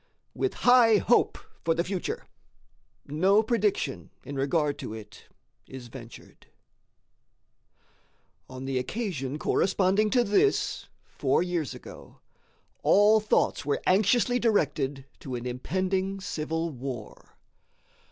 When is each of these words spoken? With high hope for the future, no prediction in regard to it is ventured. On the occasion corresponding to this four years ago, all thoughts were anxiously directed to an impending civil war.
With 0.33 0.55
high 0.65 0.97
hope 0.97 1.37
for 1.63 1.75
the 1.75 1.83
future, 1.83 2.25
no 3.05 3.43
prediction 3.43 4.09
in 4.23 4.35
regard 4.35 4.79
to 4.79 4.95
it 4.95 5.25
is 5.67 5.89
ventured. 5.89 6.47
On 8.49 8.65
the 8.65 8.79
occasion 8.79 9.37
corresponding 9.37 10.09
to 10.09 10.23
this 10.23 10.87
four 11.03 11.43
years 11.43 11.75
ago, 11.75 12.19
all 12.81 13.19
thoughts 13.19 13.63
were 13.63 13.79
anxiously 13.85 14.39
directed 14.39 15.05
to 15.19 15.35
an 15.35 15.45
impending 15.45 16.19
civil 16.19 16.71
war. 16.71 17.37